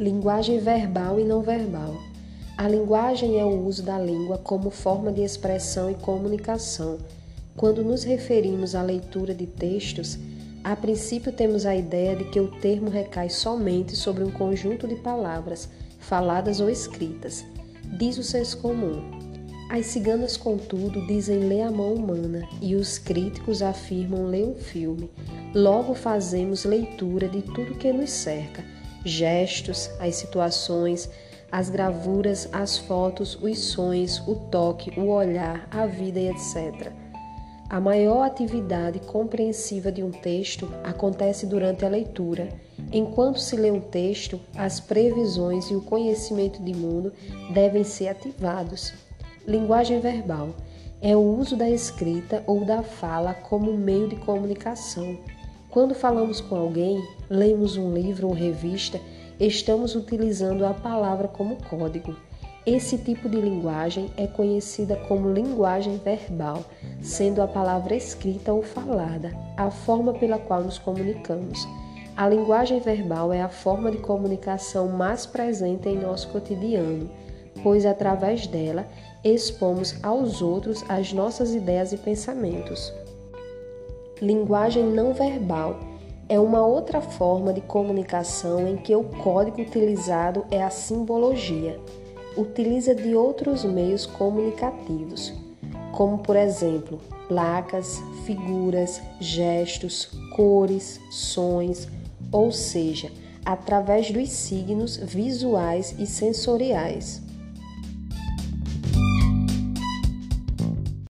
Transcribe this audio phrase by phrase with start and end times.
[0.00, 1.94] Linguagem verbal e não verbal.
[2.56, 6.96] A linguagem é o uso da língua como forma de expressão e comunicação.
[7.54, 10.18] Quando nos referimos à leitura de textos,
[10.64, 14.94] a princípio temos a ideia de que o termo recai somente sobre um conjunto de
[14.94, 15.68] palavras,
[15.98, 17.44] faladas ou escritas.
[17.98, 19.02] Diz o senso comum.
[19.68, 25.10] As ciganas, contudo, dizem ler a mão humana e os críticos afirmam ler um filme.
[25.54, 31.08] Logo fazemos leitura de tudo que nos cerca gestos, as situações,
[31.50, 36.92] as gravuras, as fotos, os sonhos, o toque, o olhar, a vida e etc.
[37.68, 42.48] A maior atividade compreensiva de um texto acontece durante a leitura.
[42.92, 47.12] Enquanto se lê um texto, as previsões e o conhecimento de mundo
[47.54, 48.92] devem ser ativados.
[49.46, 50.48] Linguagem verbal
[51.00, 55.16] é o uso da escrita ou da fala como meio de comunicação.
[55.70, 59.00] Quando falamos com alguém, lemos um livro ou revista,
[59.38, 62.16] estamos utilizando a palavra como código.
[62.66, 66.64] Esse tipo de linguagem é conhecida como linguagem verbal,
[67.00, 71.68] sendo a palavra escrita ou falada a forma pela qual nos comunicamos.
[72.16, 77.08] A linguagem verbal é a forma de comunicação mais presente em nosso cotidiano,
[77.62, 78.88] pois através dela
[79.22, 82.92] expomos aos outros as nossas ideias e pensamentos.
[84.20, 85.80] Linguagem não verbal
[86.28, 91.80] é uma outra forma de comunicação em que o código utilizado é a simbologia.
[92.36, 95.32] Utiliza de outros meios comunicativos,
[95.92, 101.88] como por exemplo, placas, figuras, gestos, cores, sons,
[102.30, 103.10] ou seja,
[103.42, 107.22] através dos signos visuais e sensoriais.